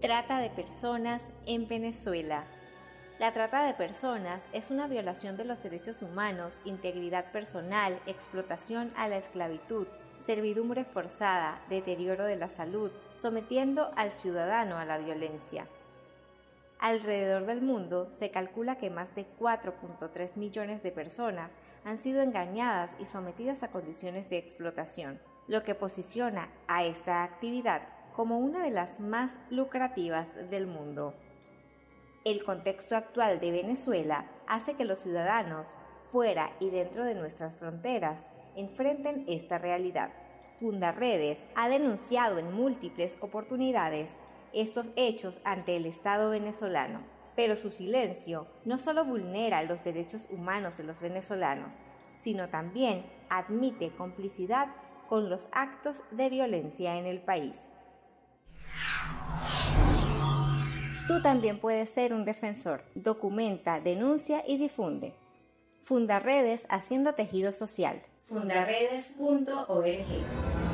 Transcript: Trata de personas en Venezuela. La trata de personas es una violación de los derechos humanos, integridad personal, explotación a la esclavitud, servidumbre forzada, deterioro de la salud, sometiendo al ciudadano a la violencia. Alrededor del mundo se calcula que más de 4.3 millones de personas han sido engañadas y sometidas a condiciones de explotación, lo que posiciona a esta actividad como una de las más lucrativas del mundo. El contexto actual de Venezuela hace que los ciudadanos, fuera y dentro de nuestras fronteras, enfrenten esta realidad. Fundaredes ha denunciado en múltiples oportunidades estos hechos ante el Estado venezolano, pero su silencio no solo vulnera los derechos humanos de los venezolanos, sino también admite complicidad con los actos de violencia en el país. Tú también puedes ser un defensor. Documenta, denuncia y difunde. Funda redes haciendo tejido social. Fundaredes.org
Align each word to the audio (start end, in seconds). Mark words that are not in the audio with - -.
Trata 0.00 0.40
de 0.40 0.50
personas 0.50 1.22
en 1.46 1.68
Venezuela. 1.68 2.44
La 3.18 3.32
trata 3.32 3.64
de 3.64 3.72
personas 3.72 4.46
es 4.52 4.70
una 4.70 4.88
violación 4.88 5.38
de 5.38 5.46
los 5.46 5.62
derechos 5.62 6.02
humanos, 6.02 6.52
integridad 6.66 7.32
personal, 7.32 7.98
explotación 8.04 8.92
a 8.94 9.08
la 9.08 9.16
esclavitud, 9.16 9.86
servidumbre 10.20 10.84
forzada, 10.84 11.62
deterioro 11.70 12.24
de 12.24 12.36
la 12.36 12.50
salud, 12.50 12.90
sometiendo 13.18 13.90
al 13.96 14.12
ciudadano 14.12 14.76
a 14.76 14.84
la 14.84 14.98
violencia. 14.98 15.66
Alrededor 16.78 17.46
del 17.46 17.62
mundo 17.62 18.10
se 18.12 18.30
calcula 18.30 18.76
que 18.76 18.90
más 18.90 19.14
de 19.14 19.24
4.3 19.38 20.36
millones 20.36 20.82
de 20.82 20.92
personas 20.92 21.52
han 21.86 21.96
sido 21.96 22.20
engañadas 22.20 22.90
y 23.00 23.06
sometidas 23.06 23.62
a 23.62 23.70
condiciones 23.70 24.28
de 24.28 24.36
explotación, 24.36 25.18
lo 25.48 25.62
que 25.62 25.74
posiciona 25.74 26.50
a 26.68 26.84
esta 26.84 27.24
actividad 27.24 27.96
como 28.16 28.38
una 28.38 28.64
de 28.64 28.70
las 28.70 28.98
más 28.98 29.30
lucrativas 29.50 30.26
del 30.50 30.66
mundo. 30.66 31.12
El 32.24 32.42
contexto 32.42 32.96
actual 32.96 33.40
de 33.40 33.50
Venezuela 33.50 34.24
hace 34.48 34.74
que 34.74 34.86
los 34.86 35.00
ciudadanos, 35.00 35.68
fuera 36.10 36.52
y 36.58 36.70
dentro 36.70 37.04
de 37.04 37.14
nuestras 37.14 37.56
fronteras, 37.56 38.26
enfrenten 38.56 39.26
esta 39.28 39.58
realidad. 39.58 40.12
Fundaredes 40.58 41.38
ha 41.54 41.68
denunciado 41.68 42.38
en 42.38 42.54
múltiples 42.54 43.16
oportunidades 43.20 44.16
estos 44.54 44.90
hechos 44.96 45.38
ante 45.44 45.76
el 45.76 45.84
Estado 45.84 46.30
venezolano, 46.30 47.00
pero 47.36 47.56
su 47.56 47.70
silencio 47.70 48.46
no 48.64 48.78
solo 48.78 49.04
vulnera 49.04 49.62
los 49.64 49.84
derechos 49.84 50.26
humanos 50.30 50.78
de 50.78 50.84
los 50.84 51.00
venezolanos, 51.00 51.74
sino 52.16 52.48
también 52.48 53.04
admite 53.28 53.90
complicidad 53.90 54.68
con 55.06 55.28
los 55.28 55.50
actos 55.52 56.00
de 56.12 56.30
violencia 56.30 56.96
en 56.96 57.04
el 57.04 57.20
país. 57.20 57.70
Tú 61.06 61.22
también 61.22 61.60
puedes 61.60 61.90
ser 61.90 62.12
un 62.12 62.24
defensor. 62.24 62.82
Documenta, 62.94 63.80
denuncia 63.80 64.42
y 64.46 64.58
difunde. 64.58 65.14
Funda 65.82 66.18
redes 66.18 66.66
haciendo 66.68 67.14
tejido 67.14 67.52
social. 67.52 68.02
Fundaredes.org 68.26 70.65